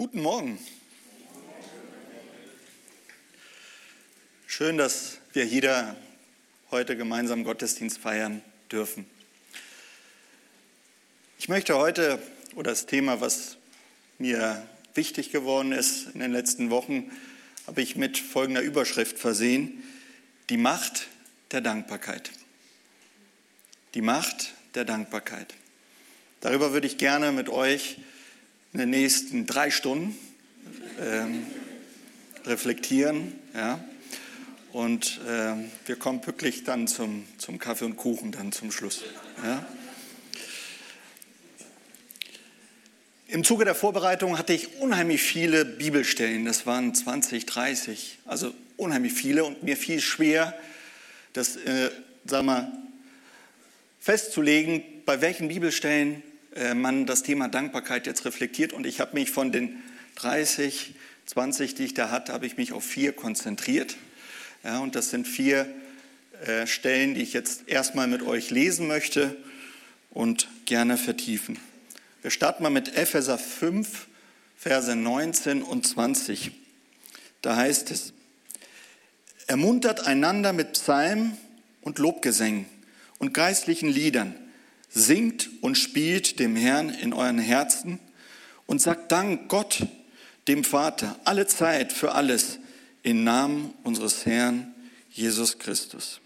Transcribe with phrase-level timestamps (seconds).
[0.00, 0.58] Guten Morgen.
[4.46, 5.94] Schön, dass wir hier
[6.70, 8.40] heute gemeinsam Gottesdienst feiern
[8.72, 9.04] dürfen.
[11.38, 12.18] Ich möchte heute,
[12.54, 13.58] oder das Thema, was
[14.16, 17.12] mir wichtig geworden ist in den letzten Wochen,
[17.66, 19.82] habe ich mit folgender Überschrift versehen.
[20.48, 21.08] Die Macht
[21.52, 22.30] der Dankbarkeit.
[23.92, 25.52] Die Macht der Dankbarkeit.
[26.40, 27.98] Darüber würde ich gerne mit euch
[28.72, 30.16] in den nächsten drei Stunden
[31.00, 31.46] ähm,
[32.46, 33.32] reflektieren.
[33.54, 33.84] Ja?
[34.72, 35.54] Und äh,
[35.86, 39.02] wir kommen pünktlich dann zum, zum Kaffee und Kuchen dann zum Schluss.
[39.44, 39.66] Ja?
[43.26, 46.44] Im Zuge der Vorbereitung hatte ich unheimlich viele Bibelstellen.
[46.44, 49.44] Das waren 20, 30, also unheimlich viele.
[49.44, 50.58] Und mir fiel schwer,
[51.32, 51.90] das äh,
[52.24, 52.72] sag mal,
[54.00, 56.22] festzulegen, bei welchen Bibelstellen
[56.74, 58.72] man das Thema Dankbarkeit jetzt reflektiert.
[58.72, 59.82] Und ich habe mich von den
[60.16, 60.94] 30,
[61.26, 63.96] 20, die ich da hatte, habe ich mich auf vier konzentriert.
[64.64, 65.66] Ja, und das sind vier
[66.46, 69.36] äh, Stellen, die ich jetzt erstmal mit euch lesen möchte
[70.10, 71.58] und gerne vertiefen.
[72.22, 74.08] Wir starten mal mit Epheser 5,
[74.56, 76.50] Verse 19 und 20.
[77.42, 78.12] Da heißt es,
[79.46, 81.36] ermuntert einander mit Psalmen
[81.80, 82.66] und Lobgesängen
[83.18, 84.34] und geistlichen Liedern
[84.90, 88.00] Singt und spielt dem Herrn in euren Herzen
[88.66, 89.86] und sagt Dank Gott,
[90.48, 92.58] dem Vater, alle Zeit für alles
[93.02, 94.74] im Namen unseres Herrn
[95.10, 96.20] Jesus Christus.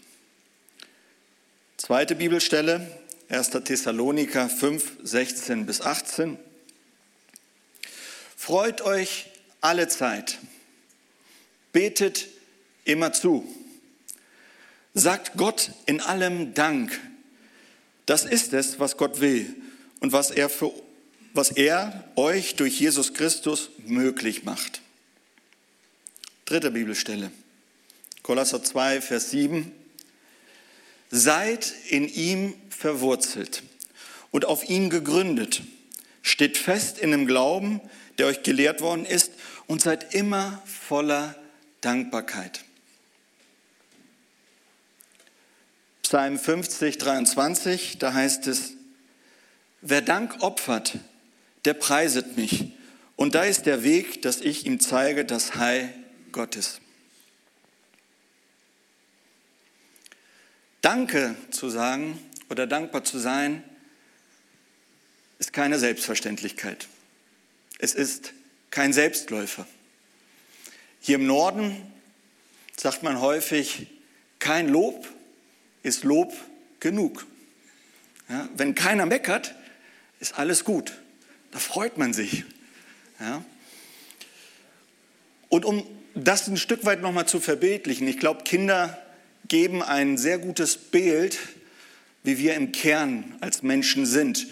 [1.77, 2.89] Zweite Bibelstelle,
[3.29, 3.49] 1.
[3.49, 6.37] Thessaloniker 5, 16 bis 18.
[8.35, 9.27] Freut euch
[9.61, 10.39] alle Zeit,
[11.71, 12.27] betet
[12.83, 13.47] immer zu,
[14.93, 16.99] sagt Gott in allem Dank
[18.05, 19.55] das ist es, was Gott will
[19.99, 20.71] und was er, für,
[21.33, 24.81] was er euch durch Jesus Christus möglich macht.
[26.45, 27.31] Dritte Bibelstelle.
[28.21, 29.71] Kolosser 2, Vers 7.
[31.09, 33.63] Seid in ihm verwurzelt
[34.31, 35.61] und auf ihn gegründet.
[36.21, 37.81] Steht fest in dem Glauben,
[38.17, 39.31] der euch gelehrt worden ist
[39.67, 41.35] und seid immer voller
[41.81, 42.63] Dankbarkeit.
[46.05, 48.73] Psalm 50, 23, da heißt es,
[49.81, 50.99] wer Dank opfert,
[51.65, 52.73] der preiset mich.
[53.15, 55.91] Und da ist der Weg, dass ich ihm zeige, das Heil
[56.31, 56.79] Gottes.
[60.81, 63.63] Danke zu sagen oder dankbar zu sein,
[65.39, 66.87] ist keine Selbstverständlichkeit.
[67.79, 68.33] Es ist
[68.69, 69.65] kein Selbstläufer.
[70.99, 71.75] Hier im Norden
[72.77, 73.87] sagt man häufig
[74.37, 75.07] kein Lob,
[75.85, 76.33] ist Lob
[76.79, 77.25] genug.
[78.27, 79.53] Ja, wenn keiner meckert,
[80.19, 80.93] ist alles gut.
[81.51, 82.43] Da freut man sich.
[83.19, 83.45] Ja.
[85.47, 85.85] Und um
[86.15, 88.99] das ein Stück weit nochmal zu verbildlichen, ich glaube, Kinder
[89.47, 91.37] geben ein sehr gutes Bild,
[92.23, 94.47] wie wir im Kern als Menschen sind.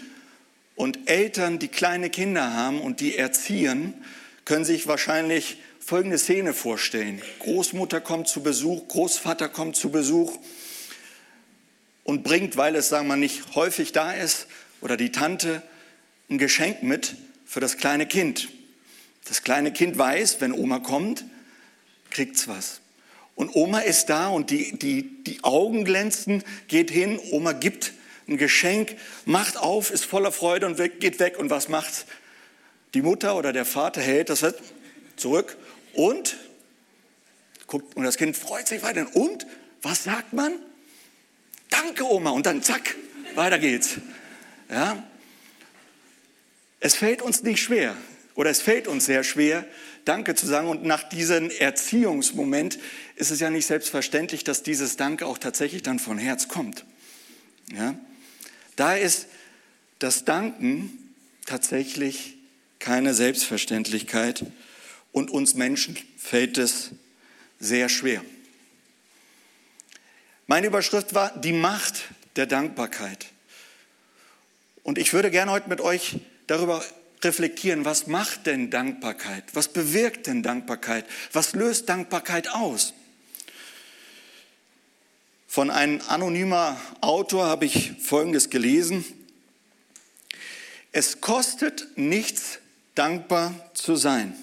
[0.76, 3.94] Und Eltern, die kleine Kinder haben und die erziehen,
[4.44, 7.20] können sich wahrscheinlich folgende Szene vorstellen.
[7.40, 10.38] Großmutter kommt zu Besuch, Großvater kommt zu Besuch
[12.04, 14.46] und bringt, weil es, sagen wir mal, nicht häufig da ist,
[14.80, 15.62] oder die Tante
[16.30, 17.16] ein Geschenk mit
[17.46, 18.48] für das kleine Kind.
[19.26, 21.24] Das kleine Kind weiß, wenn Oma kommt,
[22.10, 22.80] kriegt's was.
[23.34, 27.92] Und Oma ist da und die, die, die Augen glänzen, geht hin, Oma gibt
[28.28, 31.38] ein Geschenk, macht auf, ist voller Freude und geht weg.
[31.38, 32.06] Und was macht
[32.92, 34.00] die Mutter oder der Vater?
[34.00, 34.44] Hält das
[35.16, 35.56] zurück
[35.94, 36.36] und
[37.66, 39.06] guckt, und das Kind freut sich weiter.
[39.14, 39.46] Und
[39.82, 40.52] was sagt man?
[41.74, 42.96] Danke Oma und dann zack,
[43.34, 43.96] weiter geht's.
[44.70, 45.02] Ja?
[46.80, 47.96] Es fällt uns nicht schwer
[48.34, 49.66] oder es fällt uns sehr schwer,
[50.04, 50.68] Danke zu sagen.
[50.68, 52.78] Und nach diesem Erziehungsmoment
[53.16, 56.84] ist es ja nicht selbstverständlich, dass dieses Danke auch tatsächlich dann von Herz kommt.
[57.72, 57.94] Ja?
[58.76, 59.28] Da ist
[59.98, 61.14] das Danken
[61.46, 62.36] tatsächlich
[62.78, 64.44] keine Selbstverständlichkeit
[65.12, 66.90] und uns Menschen fällt es
[67.60, 68.22] sehr schwer.
[70.46, 72.02] Meine Überschrift war die Macht
[72.36, 73.26] der Dankbarkeit.
[74.82, 76.84] Und ich würde gerne heute mit euch darüber
[77.22, 79.44] reflektieren, was macht denn Dankbarkeit?
[79.54, 81.06] Was bewirkt denn Dankbarkeit?
[81.32, 82.92] Was löst Dankbarkeit aus?
[85.48, 89.04] Von einem anonymer Autor habe ich Folgendes gelesen.
[90.92, 92.58] Es kostet nichts,
[92.94, 94.36] dankbar zu sein.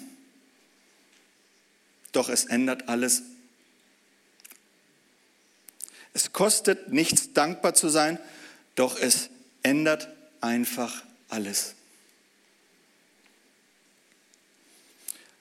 [2.10, 3.22] Doch es ändert alles
[6.14, 8.18] es kostet nichts, dankbar zu sein,
[8.74, 9.30] doch es
[9.62, 10.08] ändert
[10.40, 11.74] einfach alles.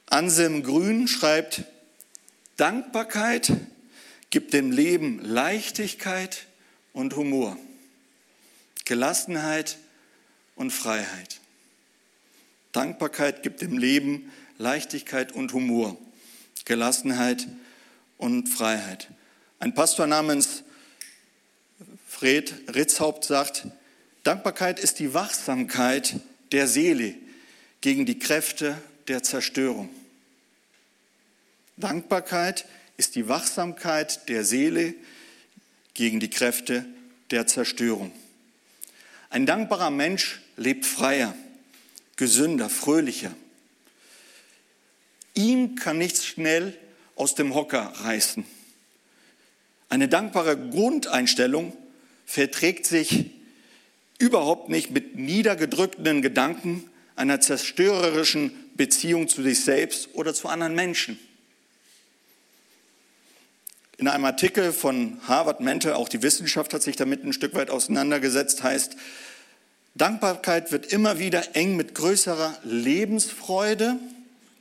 [0.07, 1.63] Anselm Grün schreibt,
[2.57, 3.51] Dankbarkeit
[4.29, 6.45] gibt dem Leben Leichtigkeit
[6.93, 7.57] und Humor,
[8.85, 9.77] Gelassenheit
[10.55, 11.39] und Freiheit.
[12.71, 15.97] Dankbarkeit gibt dem Leben Leichtigkeit und Humor,
[16.65, 17.47] Gelassenheit
[18.17, 19.09] und Freiheit.
[19.61, 20.63] Ein Pastor namens
[22.07, 23.67] Fred Ritzhaupt sagt,
[24.23, 26.15] Dankbarkeit ist die Wachsamkeit
[26.51, 27.13] der Seele
[27.79, 28.75] gegen die Kräfte
[29.07, 29.89] der Zerstörung.
[31.77, 32.65] Dankbarkeit
[32.97, 34.95] ist die Wachsamkeit der Seele
[35.93, 36.83] gegen die Kräfte
[37.29, 38.11] der Zerstörung.
[39.29, 41.35] Ein dankbarer Mensch lebt freier,
[42.15, 43.35] gesünder, fröhlicher.
[45.35, 46.75] Ihm kann nichts schnell
[47.15, 48.43] aus dem Hocker reißen.
[49.91, 51.73] Eine dankbare Grundeinstellung
[52.25, 53.25] verträgt sich
[54.19, 61.19] überhaupt nicht mit niedergedrückten Gedanken einer zerstörerischen Beziehung zu sich selbst oder zu anderen Menschen.
[63.97, 67.69] In einem Artikel von Harvard Mental, auch die Wissenschaft hat sich damit ein Stück weit
[67.69, 68.95] auseinandergesetzt, heißt,
[69.95, 73.99] Dankbarkeit wird immer wieder eng mit größerer Lebensfreude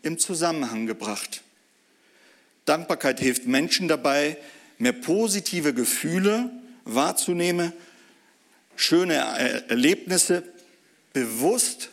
[0.02, 1.42] im Zusammenhang gebracht.
[2.64, 4.36] Dankbarkeit hilft Menschen dabei,
[4.80, 6.50] mehr positive Gefühle
[6.84, 7.72] wahrzunehmen,
[8.76, 10.42] schöne Erlebnisse
[11.12, 11.90] bewusst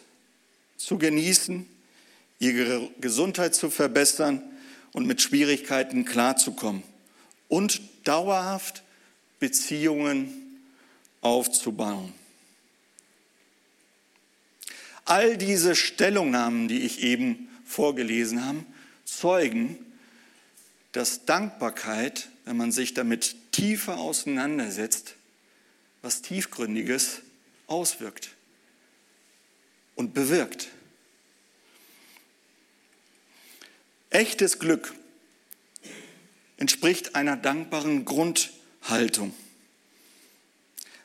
[0.78, 1.68] zu genießen,
[2.40, 4.42] ihre Gesundheit zu verbessern
[4.94, 6.84] und mit Schwierigkeiten klarzukommen
[7.50, 8.84] und dauerhaft
[9.40, 10.62] Beziehungen
[11.22, 12.14] aufzubauen.
[15.04, 18.66] All diese Stellungnahmen, die ich eben vorgelesen habe,
[19.06, 19.78] zeugen,
[20.92, 25.16] dass Dankbarkeit, wenn man sich damit tiefer auseinandersetzt,
[26.02, 27.20] was Tiefgründiges
[27.68, 28.30] auswirkt
[29.96, 30.70] und bewirkt.
[34.10, 34.94] Echtes Glück
[36.56, 39.34] entspricht einer dankbaren Grundhaltung.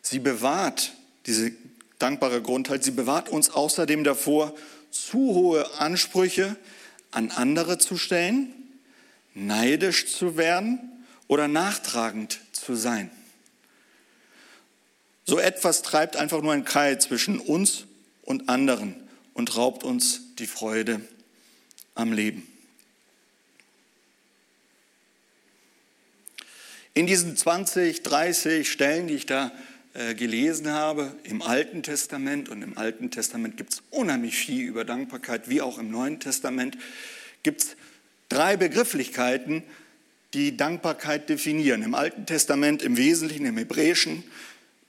[0.01, 0.93] Sie bewahrt
[1.27, 1.51] diese
[1.99, 4.55] dankbare Grundhaltung, sie bewahrt uns außerdem davor,
[4.93, 6.57] zu hohe Ansprüche
[7.11, 8.55] an andere zu stellen,
[9.35, 10.89] neidisch zu werden
[11.33, 13.11] oder nachtragend zu sein.
[15.25, 17.87] So etwas treibt einfach nur ein Keil zwischen uns
[18.21, 18.97] und anderen
[19.33, 21.01] und raubt uns die Freude
[21.95, 22.47] am Leben.
[26.93, 29.53] In diesen 20, 30 Stellen, die ich da
[29.95, 34.85] äh, gelesen habe, im Alten Testament, und im Alten Testament gibt es unheimlich viel über
[34.85, 36.77] Dankbarkeit, wie auch im Neuen Testament,
[37.43, 37.77] gibt es
[38.29, 39.63] drei Begrifflichkeiten,
[40.35, 41.83] die Dankbarkeit definieren.
[41.83, 44.25] Im Alten Testament im Wesentlichen, im Hebräischen,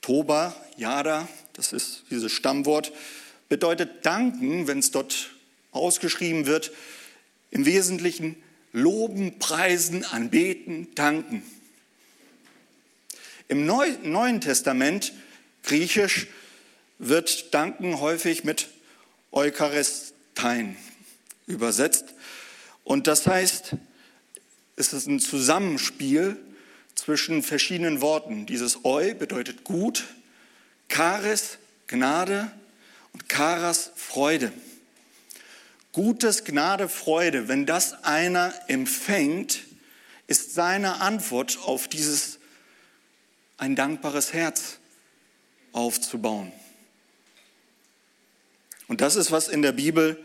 [0.01, 2.91] Toba, Yada, das ist dieses Stammwort,
[3.49, 5.31] bedeutet danken, wenn es dort
[5.71, 6.71] ausgeschrieben wird,
[7.51, 8.35] im Wesentlichen
[8.71, 11.43] loben, preisen, anbeten, danken.
[13.47, 15.13] Im Neuen Testament,
[15.63, 16.27] griechisch,
[16.97, 18.69] wird Danken häufig mit
[19.31, 20.75] Eucharistein
[21.45, 22.05] übersetzt.
[22.83, 23.75] Und das heißt,
[24.75, 26.37] es ist ein Zusammenspiel
[26.95, 28.45] zwischen verschiedenen Worten.
[28.45, 30.05] Dieses Eu bedeutet gut,
[30.89, 32.51] Charis, Gnade
[33.13, 34.51] und Charas, Freude.
[35.91, 39.59] Gutes, Gnade, Freude, wenn das einer empfängt,
[40.27, 42.39] ist seine Antwort auf dieses
[43.57, 44.79] ein dankbares Herz
[45.71, 46.51] aufzubauen.
[48.87, 50.21] Und das ist, was in der Bibel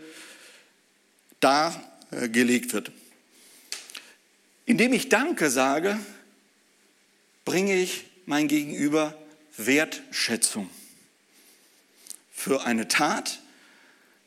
[1.41, 2.91] dargelegt wird.
[4.69, 5.99] Indem ich Danke sage,
[7.47, 9.17] bringe ich mein Gegenüber
[9.57, 10.69] Wertschätzung
[12.31, 13.41] für eine Tat,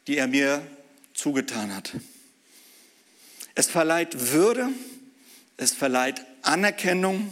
[0.08, 0.66] die er mir
[1.14, 1.94] zugetan hat.
[3.54, 4.70] Es verleiht Würde,
[5.58, 7.32] es verleiht Anerkennung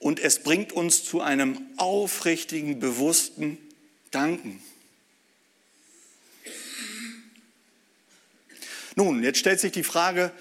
[0.00, 3.56] und es bringt uns zu einem aufrichtigen, bewussten
[4.10, 4.60] Danken.
[8.96, 10.32] Nun, jetzt stellt sich die Frage,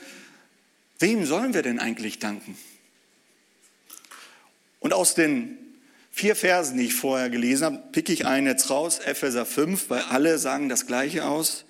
[1.03, 2.57] wem sollen wir denn eigentlich danken?
[4.79, 5.57] Und aus den
[6.11, 10.01] vier Versen, die ich vorher gelesen habe, picke ich einen jetzt raus, Epheser 5, weil
[10.03, 11.65] alle sagen das Gleiche aus.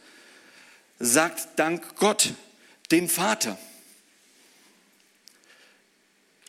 [0.99, 2.33] Sagt Dank Gott,
[2.91, 3.57] dem Vater.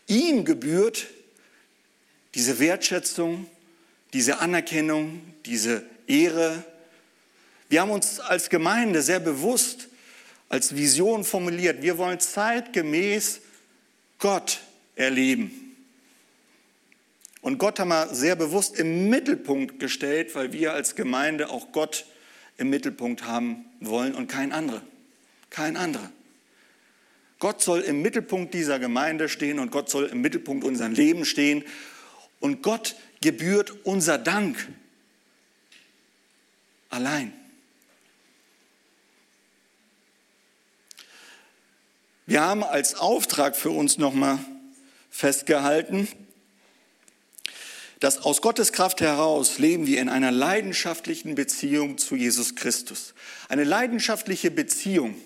[0.07, 1.07] Ihm gebührt
[2.35, 3.47] diese Wertschätzung,
[4.13, 6.63] diese Anerkennung, diese Ehre.
[7.71, 9.89] Wir haben uns als Gemeinde sehr bewusst
[10.49, 13.41] als Vision formuliert, wir wollen zeitgemäß
[14.19, 14.61] Gott
[14.97, 15.77] erleben.
[17.41, 22.07] Und Gott haben wir sehr bewusst im Mittelpunkt gestellt, weil wir als Gemeinde auch Gott
[22.57, 24.83] im Mittelpunkt haben wollen und kein anderer.
[25.51, 26.11] kein anderer.
[27.39, 31.65] Gott soll im Mittelpunkt dieser Gemeinde stehen und Gott soll im Mittelpunkt unseres Lebens stehen.
[32.41, 34.69] Und Gott gebührt unser Dank
[36.89, 37.33] allein.
[42.27, 44.39] Wir haben als Auftrag für uns nochmal
[45.11, 46.09] festgehalten,
[48.01, 53.13] dass aus Gottes Kraft heraus leben wir in einer leidenschaftlichen Beziehung zu Jesus Christus.
[53.51, 55.17] Eine leidenschaftliche Beziehung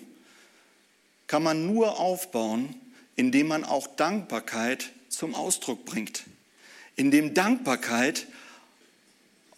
[1.27, 2.75] kann man nur aufbauen,
[3.15, 6.23] indem man auch Dankbarkeit zum Ausdruck bringt.
[6.97, 8.27] Indem Dankbarkeit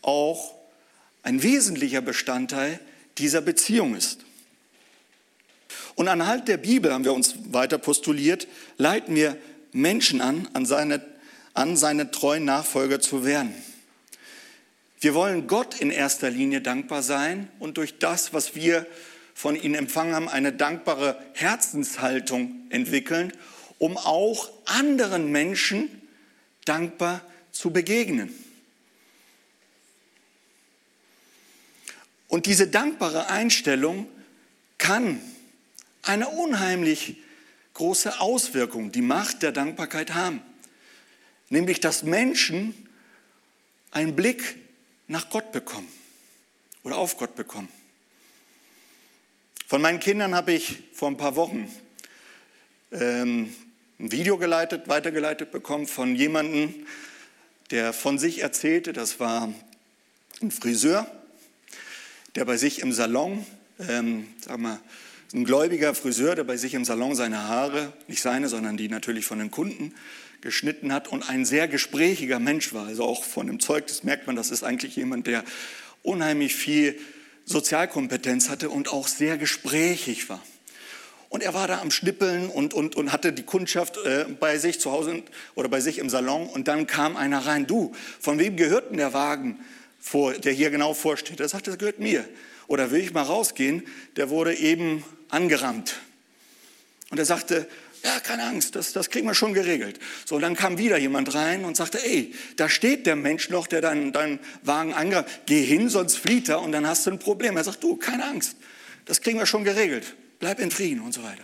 [0.04, 0.54] auch
[1.24, 2.80] ein wesentlicher Bestandteil
[3.18, 4.26] dieser Beziehung ist.
[6.02, 8.48] Und anhand der Bibel haben wir uns weiter postuliert,
[8.80, 9.38] leiten wir
[9.72, 11.00] Menschen an, an seine,
[11.54, 13.54] an seine treuen Nachfolger zu werden.
[15.00, 18.88] Wir wollen Gott in erster Linie dankbar sein und durch das, was wir
[19.36, 23.32] von ihnen empfangen haben, eine dankbare Herzenshaltung entwickeln,
[23.78, 26.02] um auch anderen Menschen
[26.66, 28.34] dankbar zu begegnen.
[32.28, 34.08] Und diese dankbare Einstellung
[34.80, 35.22] kann
[36.04, 37.18] eine unheimlich
[37.74, 40.42] große Auswirkung, die Macht der Dankbarkeit haben.
[41.50, 42.74] Nämlich, dass Menschen
[43.92, 44.56] einen Blick
[45.08, 45.88] nach Gott bekommen
[46.84, 47.70] oder auf Gott bekommen.
[49.68, 51.72] Von meinen Kindern habe ich vor ein paar Wochen
[52.92, 53.54] ähm,
[54.00, 56.74] ein Video geleitet, weitergeleitet bekommen von jemandem,
[57.70, 59.54] der von sich erzählte, das war
[60.42, 61.10] ein Friseur,
[62.36, 63.46] der bei sich im Salon,
[63.80, 64.80] ähm, sag mal,
[65.34, 69.26] ein gläubiger Friseur, der bei sich im Salon seine Haare, nicht seine, sondern die natürlich
[69.26, 69.94] von den Kunden
[70.42, 72.88] geschnitten hat und ein sehr gesprächiger Mensch war.
[72.88, 75.44] Also auch von dem Zeug, das merkt man, das ist eigentlich jemand, der
[76.04, 76.98] unheimlich viel
[77.46, 80.42] Sozialkompetenz hatte und auch sehr gesprächig war.
[81.30, 84.82] Und er war da am Schnippeln und, und, und hatte die Kundschaft äh, bei sich
[84.82, 85.24] zu Hause
[85.56, 86.48] oder bei sich im Salon.
[86.48, 87.68] Und dann kam einer rein.
[87.68, 89.60] Du, von wem gehört denn der Wagen,
[89.98, 91.40] vor, der hier genau vorsteht?
[91.40, 92.28] Er sagte, das gehört mir.
[92.72, 93.86] Oder will ich mal rausgehen?
[94.16, 95.96] Der wurde eben angerammt.
[97.10, 97.68] Und er sagte,
[98.02, 100.00] ja, keine Angst, das, das kriegen wir schon geregelt.
[100.24, 103.82] So, dann kam wieder jemand rein und sagte, ey, da steht der Mensch noch, der
[103.82, 105.28] deinen, deinen Wagen angerammt.
[105.48, 107.58] Geh hin, sonst flieht er und dann hast du ein Problem.
[107.58, 108.56] Er sagt, du, keine Angst,
[109.04, 110.16] das kriegen wir schon geregelt.
[110.40, 111.44] Bleib in Frieden und so weiter.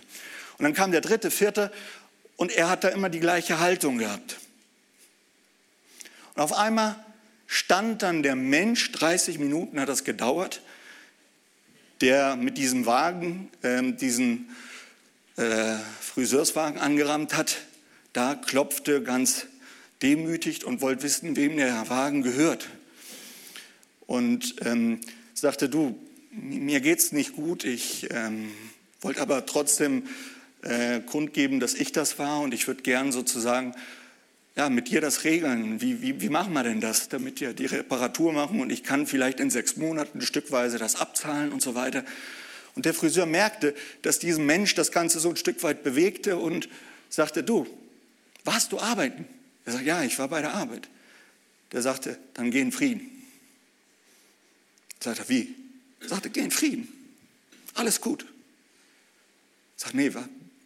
[0.57, 1.73] Und dann kam der dritte, vierte
[2.37, 4.37] und er hat da immer die gleiche Haltung gehabt.
[6.35, 6.95] Und auf einmal
[7.47, 10.61] stand dann der Mensch, 30 Minuten hat das gedauert,
[12.01, 14.49] der mit diesem Wagen, äh, diesen
[15.35, 17.57] äh, Friseurswagen angerammt hat,
[18.13, 19.47] da klopfte ganz
[20.01, 22.69] demütigt und wollte wissen, wem der Wagen gehört.
[24.05, 25.01] Und ähm,
[25.33, 25.97] sagte, du,
[26.31, 28.49] mir geht's nicht gut, ich ähm,
[29.01, 30.03] wollte aber trotzdem
[30.61, 33.75] äh, kundgeben, dass ich das war und ich würde gern sozusagen
[34.57, 35.81] ja, mit dir das regeln.
[35.81, 39.05] Wie, wie, wie machen wir denn das, damit wir die Reparatur machen und ich kann
[39.05, 42.03] vielleicht in sechs Monaten stückweise das abzahlen und so weiter.
[42.73, 46.69] Und der Friseur merkte, dass diesem Mensch das Ganze so ein Stück weit bewegte und
[47.09, 47.67] sagte, du,
[48.45, 49.25] warst du arbeiten?
[49.65, 50.89] Er sagt, ja, ich war bei der Arbeit.
[51.71, 53.11] Der sagte, dann geh in Frieden.
[54.99, 55.53] Sagt wie?
[56.01, 56.87] Er sagte, geh in Frieden.
[57.75, 58.25] Alles gut.
[59.75, 60.11] Sagt, nee,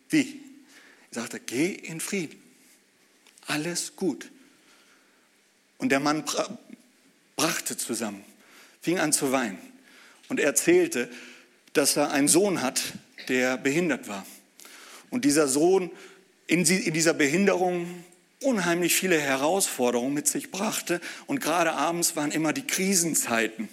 [0.09, 0.41] wie?
[1.11, 2.40] Er sagte, geh in Frieden
[3.51, 4.31] alles gut.
[5.77, 6.23] Und der Mann
[7.35, 8.23] brachte zusammen,
[8.81, 9.59] fing an zu weinen
[10.29, 11.09] und erzählte,
[11.73, 12.81] dass er einen Sohn hat,
[13.27, 14.25] der behindert war.
[15.09, 15.91] Und dieser Sohn
[16.47, 18.03] in dieser Behinderung
[18.41, 20.99] unheimlich viele Herausforderungen mit sich brachte.
[21.27, 23.69] Und gerade abends waren immer die Krisenzeiten.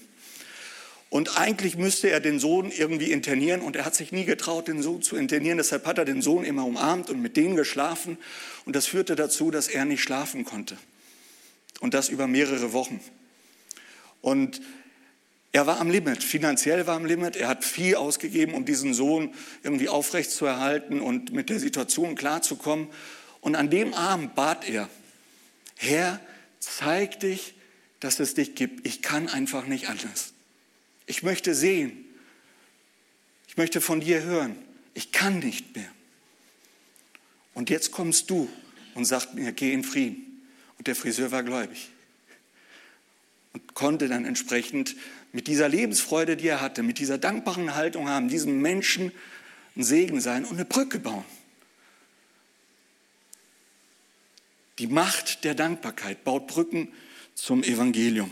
[1.11, 4.83] Und eigentlich müsste er den Sohn irgendwie internieren und er hat sich nie getraut, den
[4.83, 5.57] Sohn zu internieren.
[5.57, 8.19] Deshalb hat er den Sohn immer umarmt und mit denen geschlafen.
[8.67, 10.77] Und das führte dazu, dass er nicht schlafen konnte.
[11.81, 13.01] Und das über mehrere Wochen.
[14.21, 14.61] Und
[15.53, 17.37] er war am Limit, finanziell war am Limit.
[17.37, 22.17] Er hat viel ausgegeben, um diesen Sohn irgendwie aufrecht zu erhalten und mit der Situation
[22.17, 22.89] klarzukommen.
[23.41, 24.91] Und an dem Abend bat er,
[25.77, 26.21] Herr,
[26.61, 27.55] zeig dich,
[28.01, 28.87] dass es dich gibt.
[28.87, 30.35] Ich kann einfach nicht anders.
[31.09, 32.05] Ich möchte sehen.
[33.49, 34.57] Ich möchte von dir hören.
[34.95, 35.91] Ich kann nicht mehr.
[37.55, 38.49] Und jetzt kommst du
[38.95, 40.45] und sagst mir, geh in Frieden.
[40.77, 41.91] Und der Friseur war gläubig
[43.53, 44.95] und konnte dann entsprechend
[45.33, 49.11] mit dieser Lebensfreude, die er hatte, mit dieser dankbaren Haltung haben, diesem Menschen
[49.77, 51.25] ein Segen sein und eine Brücke bauen.
[54.79, 56.93] Die Macht der Dankbarkeit baut Brücken
[57.35, 58.31] zum Evangelium.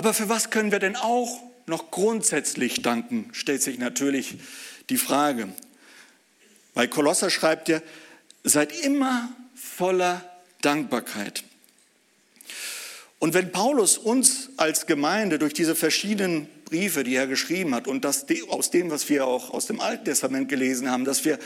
[0.00, 4.38] Aber für was können wir denn auch noch grundsätzlich danken, stellt sich natürlich
[4.88, 5.50] die Frage.
[6.72, 7.82] Bei Kolosser schreibt er,
[8.42, 10.24] seid immer voller
[10.62, 11.44] Dankbarkeit.
[13.18, 18.02] Und wenn Paulus uns als Gemeinde durch diese verschiedenen Briefe, die er geschrieben hat, und
[18.06, 21.38] das, aus dem, was wir auch aus dem Alten Testament gelesen haben, dass wir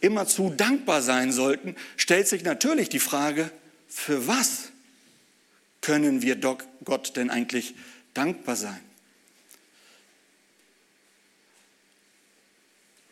[0.00, 3.50] immerzu dankbar sein sollten, stellt sich natürlich die Frage,
[3.88, 4.71] für was
[5.82, 6.36] können wir
[6.84, 7.74] Gott denn eigentlich
[8.14, 8.80] dankbar sein?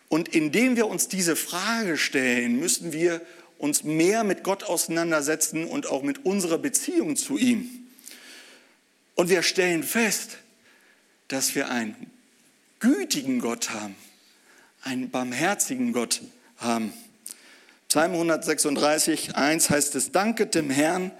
[0.08, 3.20] Und indem wir uns diese Frage stellen, müssen wir
[3.58, 7.68] uns mehr mit Gott auseinandersetzen und auch mit unserer Beziehung zu ihm.
[9.14, 10.38] Und wir stellen fest,
[11.28, 12.10] dass wir einen
[12.80, 13.94] gütigen Gott haben,
[14.82, 16.22] einen barmherzigen Gott
[16.56, 16.92] haben.
[17.88, 21.12] Psalm 136, 1 heißt es, danket dem Herrn,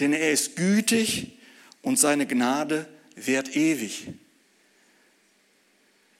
[0.00, 1.38] denn er ist gütig
[1.82, 4.08] und seine Gnade währt ewig.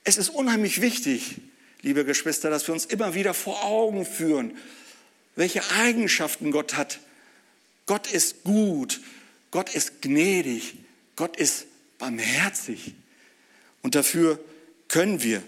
[0.04, 1.36] Es ist unheimlich wichtig,
[1.82, 4.56] liebe Geschwister, dass wir uns immer wieder vor Augen führen,
[5.36, 7.00] welche Eigenschaften Gott hat.
[7.86, 9.00] Gott ist gut,
[9.50, 10.74] Gott ist gnädig,
[11.16, 11.66] Gott ist
[11.98, 12.94] barmherzig.
[13.82, 14.38] Und dafür
[14.88, 15.42] können wir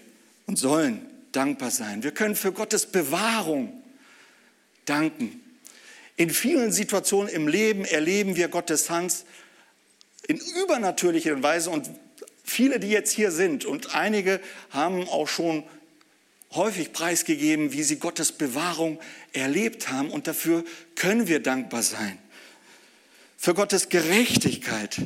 [0.46, 2.02] und sollen dankbar sein.
[2.02, 3.82] Wir können für Gottes Bewahrung
[4.84, 5.40] danken.
[6.16, 9.24] In vielen Situationen im Leben erleben wir Gottes Hand
[10.26, 11.90] in übernatürlicher Weise und
[12.44, 14.40] viele, die jetzt hier sind und einige
[14.70, 15.64] haben auch schon
[16.52, 19.00] häufig preisgegeben, wie sie Gottes Bewahrung
[19.32, 22.18] erlebt haben und dafür können wir dankbar sein.
[23.36, 24.98] Für Gottes Gerechtigkeit,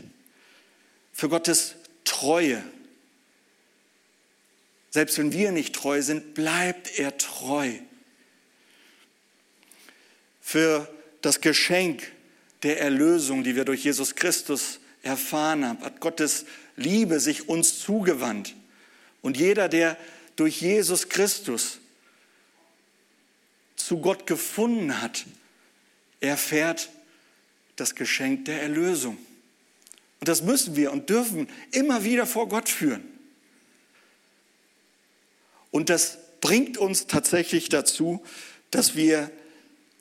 [1.12, 1.75] für Gottes
[2.05, 2.62] Treue.
[4.91, 7.73] Selbst wenn wir nicht treu sind, bleibt er treu.
[10.40, 10.88] Für
[11.20, 12.02] das Geschenk
[12.62, 16.44] der Erlösung, die wir durch Jesus Christus erfahren haben, hat Gottes
[16.76, 18.54] Liebe sich uns zugewandt.
[19.22, 19.96] Und jeder, der
[20.37, 21.81] durch Jesus Christus
[23.76, 25.24] zu Gott gefunden hat,
[26.20, 26.88] erfährt
[27.76, 29.18] das Geschenk der Erlösung.
[30.20, 33.04] Und das müssen wir und dürfen immer wieder vor Gott führen.
[35.70, 38.24] Und das bringt uns tatsächlich dazu,
[38.70, 39.31] dass wir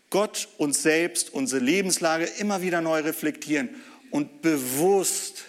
[0.10, 3.70] Gott, uns selbst, unsere Lebenslage immer wieder neu reflektieren
[4.10, 5.44] und bewusst,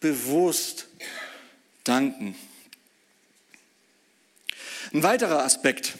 [0.00, 0.88] bewusst
[1.84, 2.34] danken.
[4.92, 5.96] Ein weiterer Aspekt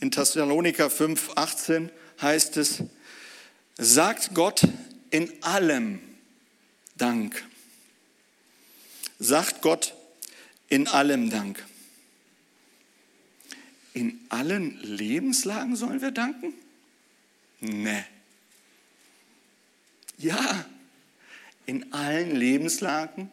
[0.00, 2.82] in Thessaloniker 5, 18 heißt es,
[3.76, 4.62] sagt Gott
[5.10, 6.00] in allem
[6.96, 7.44] Dank.
[9.18, 9.94] Sagt Gott
[10.68, 11.64] in allem Dank.
[13.94, 16.54] In allen Lebenslagen sollen wir danken?
[17.60, 18.04] Nee.
[20.18, 20.64] Ja,
[21.66, 23.30] in allen Lebenslagen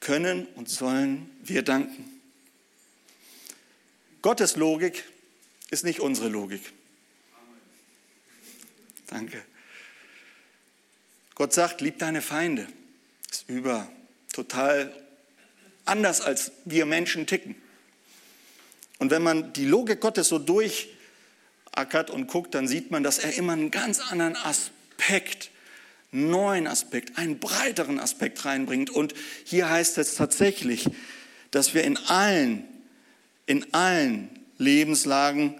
[0.00, 2.20] können und sollen wir danken.
[4.22, 5.04] Gottes Logik
[5.70, 6.72] ist nicht unsere Logik.
[9.06, 9.42] Danke.
[11.34, 12.66] Gott sagt, lieb deine Feinde.
[13.28, 13.90] Das ist über
[14.32, 14.92] total
[15.84, 17.54] anders, als wir Menschen ticken.
[18.98, 20.38] Und wenn man die Logik Gottes so
[21.74, 25.50] durchackert und guckt, dann sieht man, dass er immer einen ganz anderen Aspekt,
[26.10, 28.90] neuen Aspekt, einen breiteren Aspekt reinbringt.
[28.90, 30.88] Und hier heißt es tatsächlich,
[31.50, 32.64] dass wir in allen
[33.48, 34.28] in allen
[34.58, 35.58] Lebenslagen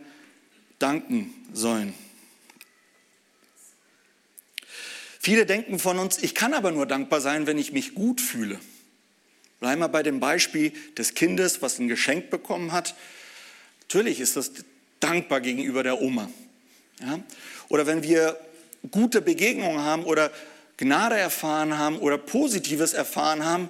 [0.78, 1.94] danken sollen.
[5.18, 8.60] Viele denken von uns, ich kann aber nur dankbar sein, wenn ich mich gut fühle.
[9.58, 12.94] Bleiben wir bei dem Beispiel des Kindes, was ein Geschenk bekommen hat.
[13.80, 14.52] Natürlich ist das
[15.00, 16.30] dankbar gegenüber der Oma.
[17.00, 17.20] Ja?
[17.68, 18.38] Oder wenn wir
[18.90, 20.30] gute Begegnungen haben oder
[20.76, 23.68] Gnade erfahren haben oder Positives erfahren haben,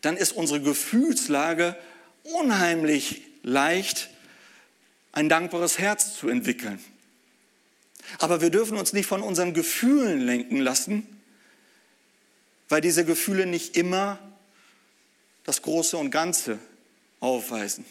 [0.00, 1.76] dann ist unsere Gefühlslage
[2.22, 4.08] unheimlich leicht,
[5.12, 6.78] ein dankbares Herz zu entwickeln.
[8.18, 11.06] Aber wir dürfen uns nicht von unseren Gefühlen lenken lassen,
[12.68, 14.18] weil diese Gefühle nicht immer
[15.44, 16.58] das Große und Ganze
[17.20, 17.84] aufweisen.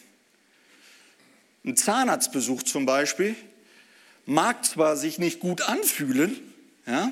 [1.68, 3.36] Ein Zahnarztbesuch zum Beispiel
[4.26, 6.40] mag zwar sich nicht gut anfühlen,
[6.86, 7.12] ja,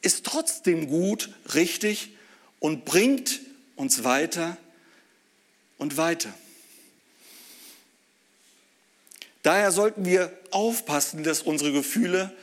[0.00, 2.16] ist trotzdem gut, richtig
[2.58, 3.40] und bringt
[3.74, 4.56] uns weiter
[5.76, 6.32] und weiter.
[9.42, 12.34] Daher sollten wir aufpassen, dass unsere Gefühle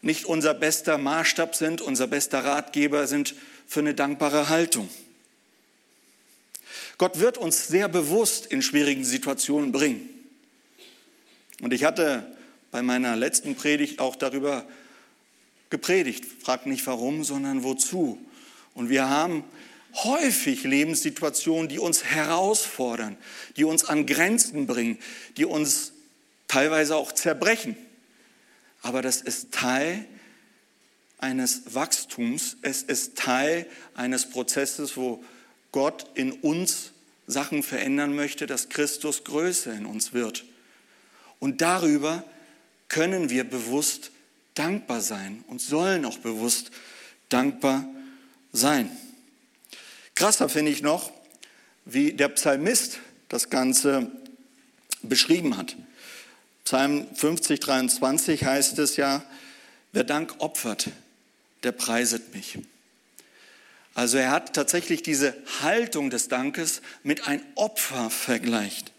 [0.00, 3.34] nicht unser bester Maßstab sind, unser bester Ratgeber sind
[3.66, 4.88] für eine dankbare Haltung.
[6.96, 10.17] Gott wird uns sehr bewusst in schwierigen Situationen bringen.
[11.60, 12.36] Und ich hatte
[12.70, 14.66] bei meiner letzten Predigt auch darüber
[15.70, 16.24] gepredigt.
[16.42, 18.18] Frag nicht warum, sondern wozu.
[18.74, 19.44] Und wir haben
[19.94, 23.16] häufig Lebenssituationen, die uns herausfordern,
[23.56, 24.98] die uns an Grenzen bringen,
[25.36, 25.92] die uns
[26.46, 27.76] teilweise auch zerbrechen.
[28.82, 30.04] Aber das ist Teil
[31.18, 35.24] eines Wachstums, es ist Teil eines Prozesses, wo
[35.72, 36.92] Gott in uns
[37.26, 40.44] Sachen verändern möchte, dass Christus größer in uns wird.
[41.40, 42.24] Und darüber
[42.88, 44.10] können wir bewusst
[44.54, 46.70] dankbar sein und sollen auch bewusst
[47.28, 47.84] dankbar
[48.52, 48.90] sein.
[50.14, 51.12] Krasser finde ich noch,
[51.84, 52.98] wie der Psalmist
[53.28, 54.10] das Ganze
[55.02, 55.76] beschrieben hat.
[56.64, 59.24] Psalm 50, 23 heißt es ja,
[59.92, 60.90] wer Dank opfert,
[61.62, 62.58] der preiset mich.
[63.94, 68.92] Also er hat tatsächlich diese Haltung des Dankes mit ein Opfer vergleicht.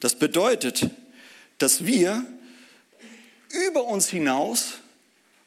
[0.00, 0.90] Das bedeutet,
[1.62, 2.26] dass wir
[3.68, 4.80] über uns hinaus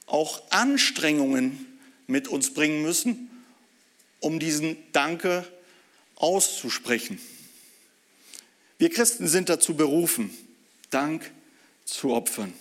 [0.06, 3.30] auch Anstrengungen mit uns bringen müssen,
[4.22, 5.46] um diesen Danke
[6.16, 7.20] auszusprechen.
[8.78, 10.30] Wir Christen sind dazu berufen,
[10.90, 11.30] Dank
[11.84, 12.54] zu opfern.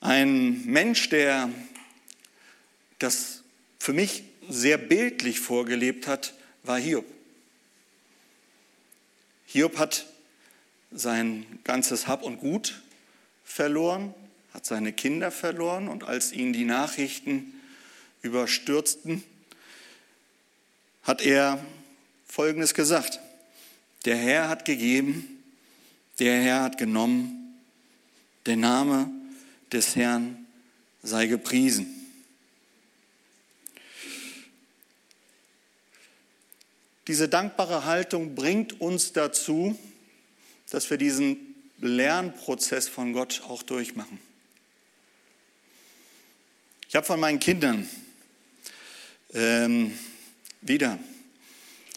[0.00, 1.48] Ein Mensch, der
[2.98, 3.44] das
[3.78, 7.13] für mich sehr bildlich vorgelebt hat, war Hiob.
[9.46, 10.06] Hiob hat
[10.92, 12.82] sein ganzes Hab und Gut
[13.44, 14.14] verloren,
[14.52, 17.60] hat seine Kinder verloren und als ihn die Nachrichten
[18.22, 19.22] überstürzten,
[21.02, 21.64] hat er
[22.26, 23.20] Folgendes gesagt.
[24.04, 25.42] Der Herr hat gegeben,
[26.18, 27.58] der Herr hat genommen,
[28.46, 29.10] der Name
[29.72, 30.46] des Herrn
[31.02, 32.03] sei gepriesen.
[37.06, 39.78] Diese dankbare Haltung bringt uns dazu,
[40.70, 44.18] dass wir diesen Lernprozess von Gott auch durchmachen.
[46.88, 47.88] Ich habe von meinen Kindern
[49.34, 49.92] ähm,
[50.62, 50.98] wieder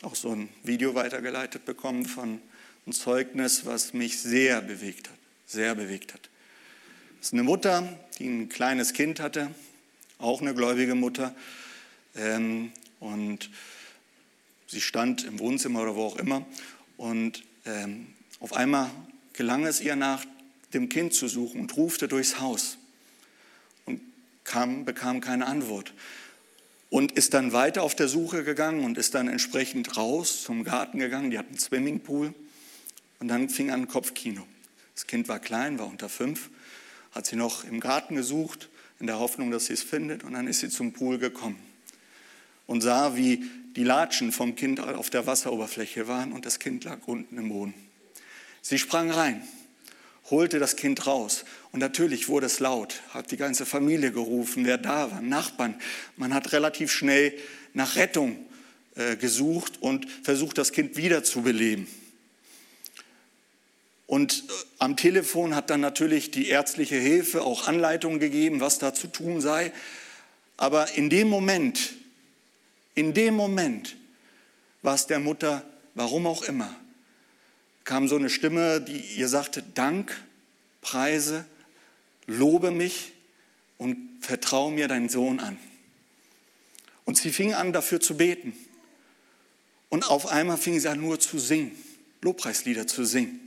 [0.01, 2.41] auch so ein Video weitergeleitet bekommen von
[2.85, 6.29] einem Zeugnis, was mich sehr bewegt hat, sehr bewegt hat.
[7.19, 9.51] Das ist eine Mutter, die ein kleines Kind hatte,
[10.19, 11.33] auch eine gläubige Mutter.
[12.15, 13.49] Ähm, und
[14.67, 16.45] sie stand im Wohnzimmer oder wo auch immer.
[16.97, 18.07] Und ähm,
[18.39, 18.89] auf einmal
[19.33, 20.25] gelang es ihr nach
[20.73, 22.77] dem Kind zu suchen und rufte durchs Haus
[23.85, 24.01] und
[24.43, 25.93] kam, bekam keine Antwort.
[26.89, 30.99] Und ist dann weiter auf der Suche gegangen und ist dann entsprechend raus zum Garten
[30.99, 31.31] gegangen.
[31.31, 32.33] Die hatten einen Swimmingpool.
[33.19, 34.45] Und dann fing an Kopfkino.
[34.93, 36.49] Das Kind war klein, war unter fünf,
[37.11, 40.23] hat sie noch im Garten gesucht, in der Hoffnung, dass sie es findet.
[40.23, 41.59] Und dann ist sie zum Pool gekommen
[42.67, 43.43] und sah, wie
[43.77, 47.75] die Latschen vom Kind auf der Wasseroberfläche waren und das Kind lag unten im Boden.
[48.63, 49.47] Sie sprang rein,
[50.31, 54.79] holte das Kind raus und natürlich wurde es laut, hat die ganze Familie gerufen, wer
[54.79, 55.79] da war, Nachbarn.
[56.15, 57.37] Man hat relativ schnell
[57.73, 58.43] nach Rettung
[58.95, 61.85] äh, gesucht und versucht, das Kind wiederzubeleben.
[64.07, 68.95] Und äh, am Telefon hat dann natürlich die ärztliche Hilfe auch Anleitungen gegeben, was da
[68.95, 69.71] zu tun sei.
[70.57, 71.93] Aber in dem Moment,
[72.97, 73.95] in dem Moment
[74.81, 76.75] war es der Mutter, warum auch immer,
[77.83, 80.19] kam so eine Stimme, die ihr sagte, Dank,
[80.81, 81.45] preise,
[82.25, 83.13] lobe mich
[83.77, 85.59] und vertraue mir deinen Sohn an.
[87.05, 88.53] Und sie fing an, dafür zu beten.
[89.89, 91.71] Und auf einmal fing sie an, nur zu singen,
[92.21, 93.39] Lobpreislieder zu singen.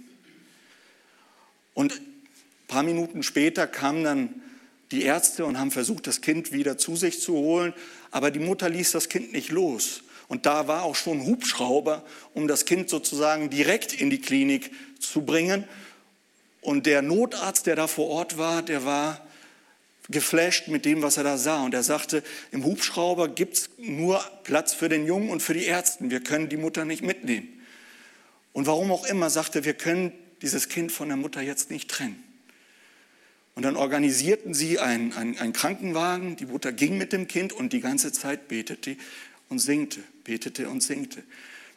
[1.74, 4.39] Und ein paar Minuten später kamen dann
[4.92, 7.72] die Ärzte und haben versucht, das Kind wieder zu sich zu holen,
[8.10, 10.02] aber die Mutter ließ das Kind nicht los.
[10.28, 15.22] Und da war auch schon Hubschrauber, um das Kind sozusagen direkt in die Klinik zu
[15.22, 15.64] bringen.
[16.60, 19.26] Und der Notarzt, der da vor Ort war, der war
[20.08, 21.64] geflasht mit dem, was er da sah.
[21.64, 22.22] Und er sagte,
[22.52, 26.10] im Hubschrauber gibt es nur Platz für den Jungen und für die Ärzte.
[26.10, 27.48] Wir können die Mutter nicht mitnehmen.
[28.52, 32.22] Und warum auch immer, sagte, wir können dieses Kind von der Mutter jetzt nicht trennen.
[33.60, 37.74] Und dann organisierten sie einen, einen, einen Krankenwagen, die Mutter ging mit dem Kind und
[37.74, 38.96] die ganze Zeit betete
[39.50, 41.22] und singte, betete und singte.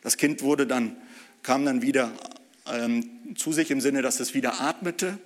[0.02, 0.96] Das Kind wurde dann,
[1.42, 2.14] kam dann wieder
[2.72, 5.18] ähm, zu sich im Sinne, dass es wieder atmete,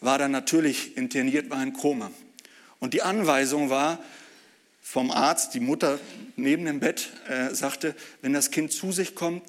[0.00, 2.10] war dann natürlich interniert, war ein Koma.
[2.80, 4.02] Und die Anweisung war
[4.82, 6.00] vom Arzt, die Mutter
[6.34, 9.44] neben dem Bett äh, sagte, wenn das Kind zu sich kommt,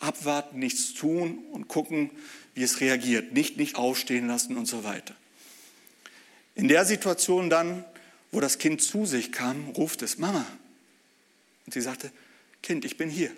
[0.00, 2.08] abwarten, nichts tun und gucken,
[2.54, 3.34] wie es reagiert.
[3.34, 5.14] Nicht, nicht aufstehen lassen und so weiter.
[6.58, 7.84] In der Situation dann,
[8.32, 10.44] wo das Kind zu sich kam, ruft es Mama.
[11.64, 12.10] Und sie sagte,
[12.62, 13.30] Kind, ich bin hier.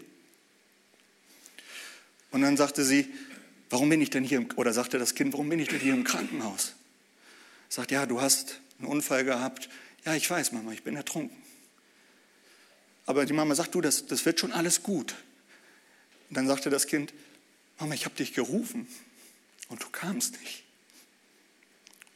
[2.31, 3.13] Und dann sagte sie,
[3.69, 6.03] warum bin ich denn hier, oder sagte das Kind, warum bin ich denn hier im
[6.03, 6.75] Krankenhaus?
[7.69, 9.69] Sagt, ja, du hast einen Unfall gehabt.
[10.07, 11.37] Ja, ich weiß, Mama, ich bin ertrunken.
[13.05, 15.15] Aber die Mama sagt, du, das, das wird schon alles gut.
[16.31, 17.13] Und dann sagte das Kind,
[17.79, 18.89] Mama, ich habe dich gerufen
[19.69, 20.65] und du kamst nicht.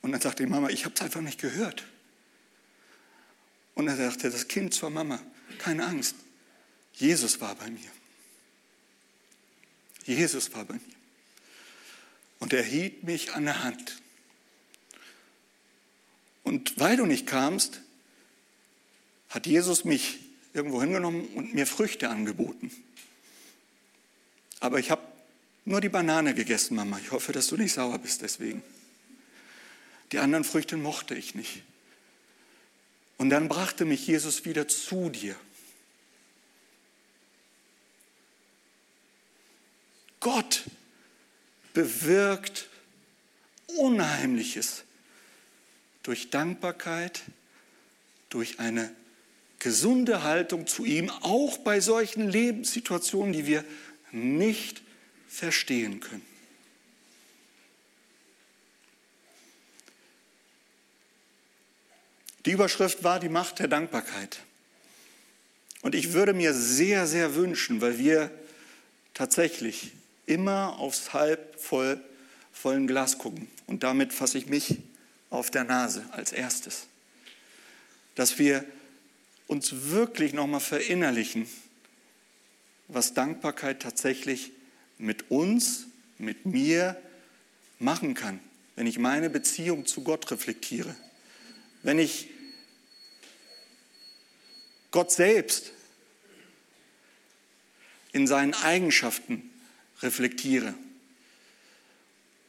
[0.05, 1.83] Und dann sagte die Mama, ich habe es einfach nicht gehört.
[3.75, 5.19] Und dann sagte das Kind zur Mama,
[5.57, 6.15] keine Angst,
[6.93, 7.91] Jesus war bei mir.
[10.05, 10.81] Jesus war bei mir.
[12.39, 14.03] Und er hielt mich an der Hand.
[16.43, 17.81] Und weil du nicht kamst,
[19.31, 20.19] hat Jesus mich
[20.53, 22.71] irgendwo hingenommen und mir Früchte angeboten.
[24.61, 25.01] Aber ich habe
[25.65, 26.99] nur die Banane gegessen, Mama.
[26.99, 28.63] Ich hoffe, dass du nicht sauer bist deswegen.
[30.13, 31.63] Die anderen Früchte mochte ich nicht.
[33.17, 35.37] Und dann brachte mich Jesus wieder zu dir.
[40.21, 40.65] Gott
[41.75, 42.69] bewirkt
[43.77, 44.85] Unheimliches
[46.03, 47.23] durch Dankbarkeit,
[48.31, 48.95] durch eine
[49.59, 53.65] gesunde Haltung zu ihm, auch bei solchen Lebenssituationen, die wir
[54.13, 54.83] nicht
[55.29, 56.34] verstehen können.
[62.47, 64.41] Die Überschrift war die Macht der Dankbarkeit.
[65.83, 68.31] Und ich würde mir sehr, sehr wünschen, weil wir
[69.15, 69.93] tatsächlich
[70.27, 72.01] immer aufs halb voll,
[72.53, 73.49] vollen Glas gucken.
[73.67, 74.79] Und damit fasse ich mich
[75.31, 76.87] auf der Nase als erstes.
[78.15, 78.65] Dass wir
[79.47, 81.47] uns wirklich nochmal verinnerlichen,
[82.89, 84.53] was Dankbarkeit tatsächlich
[84.99, 85.87] mit uns,
[86.19, 86.97] mit mir
[87.79, 88.41] machen kann,
[88.77, 90.95] wenn ich meine Beziehung zu Gott reflektiere.
[91.83, 92.29] Wenn ich
[94.95, 95.73] Gott selbst
[98.13, 99.51] in seinen Eigenschaften
[100.03, 100.73] reflektiere.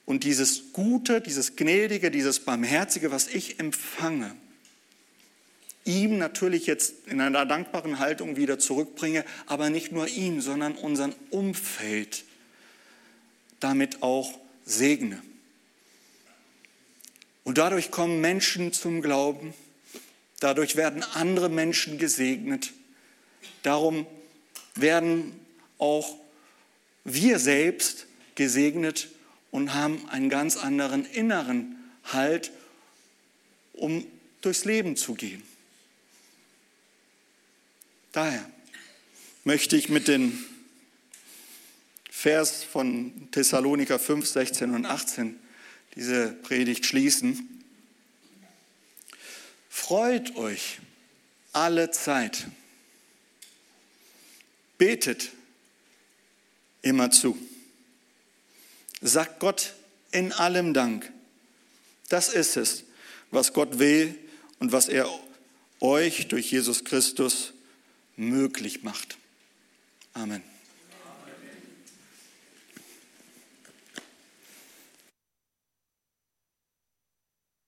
[0.05, 4.35] Und dieses Gute, dieses Gnädige, dieses Barmherzige, was ich empfange,
[5.85, 11.15] ihm natürlich jetzt in einer dankbaren Haltung wieder zurückbringe, aber nicht nur ihm, sondern unseren
[11.31, 12.25] Umfeld
[13.59, 15.19] damit auch segne.
[17.43, 19.55] Und dadurch kommen Menschen zum Glauben,
[20.39, 22.73] dadurch werden andere Menschen gesegnet,
[23.63, 24.05] darum
[24.75, 25.39] werden
[25.77, 26.17] auch
[27.03, 29.09] wir selbst gesegnet
[29.51, 32.51] und haben einen ganz anderen inneren Halt,
[33.73, 34.05] um
[34.41, 35.41] durchs Leben zu gehen.
[38.11, 38.49] Daher
[39.43, 40.43] möchte ich mit dem
[42.09, 45.39] Vers von Thessaloniker 5, 16 und 18
[45.95, 47.64] diese Predigt schließen.
[49.75, 50.79] Freut euch
[51.51, 52.47] alle Zeit.
[54.79, 55.31] Betet
[56.81, 57.37] immer zu.
[59.01, 59.73] Sagt Gott
[60.11, 61.11] in allem Dank.
[62.07, 62.85] Das ist es,
[63.31, 64.17] was Gott will
[64.59, 65.07] und was er
[65.81, 67.53] euch durch Jesus Christus
[68.15, 69.17] möglich macht.
[70.13, 70.41] Amen.